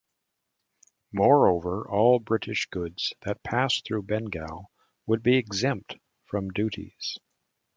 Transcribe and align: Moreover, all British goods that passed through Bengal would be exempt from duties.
Moreover, 1.11 1.87
all 1.87 2.17
British 2.17 2.65
goods 2.65 3.13
that 3.21 3.43
passed 3.43 3.85
through 3.85 4.01
Bengal 4.01 4.71
would 5.05 5.21
be 5.21 5.35
exempt 5.37 5.95
from 6.25 6.49
duties. 6.49 7.19